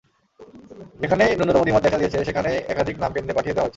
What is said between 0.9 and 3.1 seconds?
যেখানেই ন্যূনতম দ্বিমত দেখা দিয়েছে, সেখানেই একাধিক